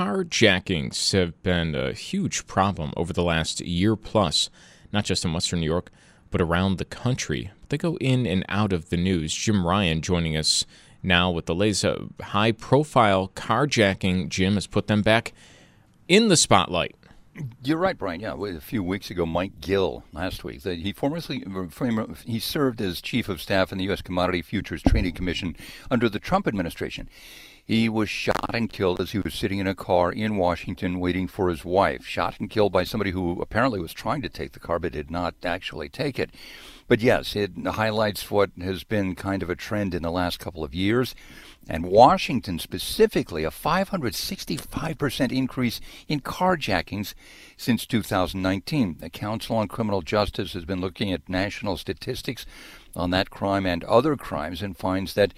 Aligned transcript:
Carjackings 0.00 1.12
have 1.12 1.42
been 1.42 1.74
a 1.74 1.92
huge 1.92 2.46
problem 2.46 2.90
over 2.96 3.12
the 3.12 3.22
last 3.22 3.60
year 3.60 3.96
plus, 3.96 4.48
not 4.94 5.04
just 5.04 5.26
in 5.26 5.34
Western 5.34 5.60
New 5.60 5.66
York, 5.66 5.90
but 6.30 6.40
around 6.40 6.78
the 6.78 6.86
country. 6.86 7.50
They 7.68 7.76
go 7.76 7.98
in 7.98 8.24
and 8.24 8.42
out 8.48 8.72
of 8.72 8.88
the 8.88 8.96
news. 8.96 9.34
Jim 9.34 9.66
Ryan 9.66 10.00
joining 10.00 10.38
us 10.38 10.64
now 11.02 11.30
with 11.30 11.44
the 11.44 11.54
latest 11.54 11.84
uh, 11.84 11.98
high 12.22 12.52
profile 12.52 13.30
carjacking. 13.34 14.30
Jim 14.30 14.54
has 14.54 14.66
put 14.66 14.86
them 14.86 15.02
back 15.02 15.34
in 16.08 16.28
the 16.28 16.36
spotlight. 16.38 16.96
You're 17.62 17.76
right, 17.76 17.96
Brian. 17.96 18.20
Yeah, 18.20 18.34
a 18.42 18.60
few 18.60 18.82
weeks 18.82 19.10
ago, 19.10 19.26
Mike 19.26 19.60
Gill 19.60 20.02
last 20.14 20.44
week. 20.44 20.62
He 20.62 20.94
formerly 20.94 21.44
he 22.24 22.38
served 22.38 22.80
as 22.80 23.02
chief 23.02 23.28
of 23.28 23.40
staff 23.40 23.70
in 23.70 23.76
the 23.76 23.84
U.S. 23.84 24.00
Commodity 24.00 24.40
Futures 24.40 24.82
Trading 24.82 25.12
Commission 25.12 25.56
under 25.90 26.08
the 26.08 26.18
Trump 26.18 26.48
administration. 26.48 27.08
He 27.64 27.88
was 27.88 28.10
shot 28.10 28.54
and 28.54 28.72
killed 28.72 29.00
as 29.00 29.12
he 29.12 29.18
was 29.18 29.34
sitting 29.34 29.58
in 29.58 29.66
a 29.66 29.74
car 29.74 30.10
in 30.10 30.36
Washington 30.36 30.98
waiting 30.98 31.28
for 31.28 31.48
his 31.48 31.64
wife. 31.64 32.04
Shot 32.04 32.40
and 32.40 32.50
killed 32.50 32.72
by 32.72 32.84
somebody 32.84 33.12
who 33.12 33.40
apparently 33.40 33.80
was 33.80 33.92
trying 33.92 34.22
to 34.22 34.28
take 34.28 34.52
the 34.52 34.60
car 34.60 34.78
but 34.78 34.92
did 34.92 35.10
not 35.10 35.34
actually 35.44 35.88
take 35.88 36.18
it. 36.18 36.30
But 36.88 37.00
yes, 37.00 37.36
it 37.36 37.52
highlights 37.64 38.32
what 38.32 38.50
has 38.60 38.82
been 38.82 39.14
kind 39.14 39.44
of 39.44 39.50
a 39.50 39.54
trend 39.54 39.94
in 39.94 40.02
the 40.02 40.10
last 40.10 40.40
couple 40.40 40.64
of 40.64 40.74
years. 40.74 41.14
And 41.68 41.86
Washington 41.86 42.58
specifically, 42.58 43.44
a 43.44 43.50
565% 43.50 45.30
increase 45.30 45.80
in 46.08 46.20
carjackings 46.20 47.14
since 47.56 47.86
2019. 47.86 48.96
The 48.98 49.08
Council 49.08 49.54
on 49.54 49.68
Criminal 49.68 50.02
Justice 50.02 50.54
has 50.54 50.64
been 50.64 50.80
looking 50.80 51.12
at 51.12 51.28
national 51.28 51.76
statistics 51.76 52.44
on 52.96 53.10
that 53.10 53.30
crime 53.30 53.66
and 53.66 53.84
other 53.84 54.16
crimes 54.16 54.60
and 54.60 54.76
finds 54.76 55.14
that 55.14 55.32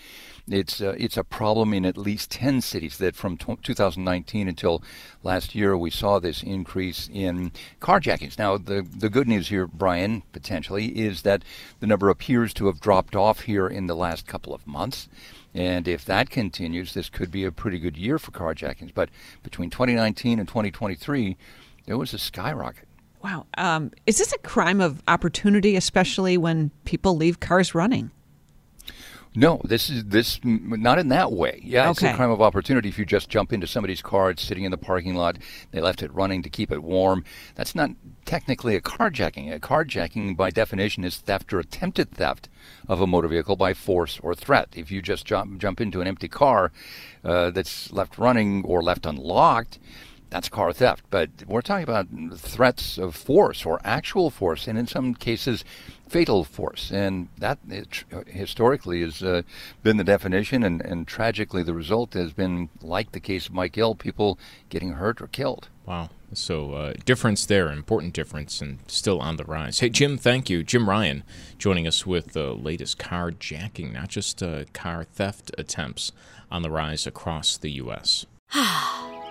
it's 0.48 0.80
uh, 0.80 0.94
it's 0.98 1.16
a 1.16 1.24
problem 1.24 1.72
in 1.72 1.84
at 1.84 1.96
least 1.96 2.30
10 2.30 2.60
cities 2.60 2.98
that 2.98 3.14
from 3.14 3.36
t- 3.36 3.56
2019 3.62 4.48
until 4.48 4.82
last 5.22 5.54
year 5.54 5.76
we 5.76 5.90
saw 5.90 6.18
this 6.18 6.42
increase 6.42 7.08
in 7.12 7.52
carjackings. 7.80 8.38
Now 8.38 8.58
the 8.58 8.82
the 8.82 9.08
good 9.08 9.28
news 9.28 9.48
here 9.48 9.66
Brian 9.66 10.22
potentially 10.32 10.88
is 10.98 11.22
that 11.22 11.44
the 11.80 11.86
number 11.86 12.08
appears 12.08 12.52
to 12.54 12.66
have 12.66 12.80
dropped 12.80 13.14
off 13.14 13.42
here 13.42 13.68
in 13.68 13.86
the 13.86 13.96
last 13.96 14.26
couple 14.26 14.52
of 14.52 14.66
months. 14.66 15.08
And 15.54 15.86
if 15.86 16.04
that 16.06 16.30
continues, 16.30 16.94
this 16.94 17.10
could 17.10 17.30
be 17.30 17.44
a 17.44 17.52
pretty 17.52 17.78
good 17.78 17.96
year 17.96 18.18
for 18.18 18.30
carjackings. 18.30 18.92
But 18.94 19.10
between 19.42 19.68
2019 19.68 20.38
and 20.38 20.48
2023, 20.48 21.36
there 21.84 21.98
was 21.98 22.14
a 22.14 22.18
skyrocket. 22.18 22.88
Wow. 23.22 23.46
Um, 23.58 23.92
is 24.06 24.18
this 24.18 24.32
a 24.32 24.38
crime 24.38 24.80
of 24.80 25.02
opportunity, 25.06 25.76
especially 25.76 26.36
when 26.36 26.70
people 26.84 27.16
leave 27.16 27.38
cars 27.38 27.74
running? 27.74 28.10
No, 29.34 29.62
this 29.64 29.88
is 29.88 30.04
this 30.04 30.40
not 30.44 30.98
in 30.98 31.08
that 31.08 31.32
way. 31.32 31.60
Yeah, 31.64 31.88
okay. 31.90 31.90
it's 31.90 32.14
a 32.14 32.16
crime 32.16 32.30
of 32.30 32.42
opportunity 32.42 32.90
if 32.90 32.98
you 32.98 33.06
just 33.06 33.30
jump 33.30 33.52
into 33.52 33.66
somebody's 33.66 34.02
car, 34.02 34.30
it's 34.30 34.42
sitting 34.42 34.64
in 34.64 34.70
the 34.70 34.76
parking 34.76 35.14
lot, 35.14 35.38
they 35.70 35.80
left 35.80 36.02
it 36.02 36.12
running 36.12 36.42
to 36.42 36.50
keep 36.50 36.70
it 36.70 36.82
warm. 36.82 37.24
That's 37.54 37.74
not 37.74 37.92
technically 38.26 38.76
a 38.76 38.80
carjacking. 38.82 39.54
A 39.54 39.58
carjacking, 39.58 40.36
by 40.36 40.50
definition, 40.50 41.02
is 41.02 41.16
theft 41.16 41.52
or 41.54 41.60
attempted 41.60 42.10
theft 42.10 42.50
of 42.86 43.00
a 43.00 43.06
motor 43.06 43.28
vehicle 43.28 43.56
by 43.56 43.72
force 43.72 44.20
or 44.22 44.34
threat. 44.34 44.68
If 44.74 44.90
you 44.90 45.00
just 45.00 45.24
jump 45.24 45.58
jump 45.58 45.80
into 45.80 46.02
an 46.02 46.06
empty 46.08 46.28
car 46.28 46.70
uh, 47.24 47.50
that's 47.50 47.90
left 47.90 48.18
running 48.18 48.62
or 48.66 48.82
left 48.82 49.06
unlocked, 49.06 49.78
that's 50.32 50.48
car 50.48 50.72
theft. 50.72 51.04
But 51.10 51.30
we're 51.46 51.60
talking 51.60 51.84
about 51.84 52.08
threats 52.36 52.98
of 52.98 53.14
force 53.14 53.66
or 53.66 53.80
actual 53.84 54.30
force, 54.30 54.66
and 54.66 54.78
in 54.78 54.86
some 54.86 55.14
cases, 55.14 55.64
fatal 56.08 56.42
force. 56.42 56.90
And 56.90 57.28
that 57.38 57.58
it, 57.68 58.04
historically 58.26 59.02
has 59.02 59.22
uh, 59.22 59.42
been 59.82 59.98
the 59.98 60.04
definition, 60.04 60.62
and, 60.62 60.80
and 60.80 61.06
tragically, 61.06 61.62
the 61.62 61.74
result 61.74 62.14
has 62.14 62.32
been 62.32 62.70
like 62.80 63.12
the 63.12 63.20
case 63.20 63.46
of 63.46 63.52
Mike 63.52 63.72
Gill 63.72 63.94
people 63.94 64.38
getting 64.70 64.92
hurt 64.92 65.20
or 65.20 65.26
killed. 65.26 65.68
Wow. 65.84 66.10
So, 66.32 66.72
uh, 66.72 66.94
difference 67.04 67.44
there, 67.44 67.70
important 67.70 68.14
difference, 68.14 68.62
and 68.62 68.78
still 68.86 69.20
on 69.20 69.36
the 69.36 69.44
rise. 69.44 69.80
Hey, 69.80 69.90
Jim, 69.90 70.16
thank 70.16 70.48
you. 70.48 70.62
Jim 70.62 70.88
Ryan 70.88 71.24
joining 71.58 71.86
us 71.86 72.06
with 72.06 72.32
the 72.32 72.54
latest 72.54 72.98
carjacking, 72.98 73.92
not 73.92 74.08
just 74.08 74.42
uh, 74.42 74.64
car 74.72 75.04
theft 75.04 75.50
attempts 75.58 76.10
on 76.50 76.62
the 76.62 76.70
rise 76.70 77.06
across 77.06 77.58
the 77.58 77.72
U.S. 77.72 78.24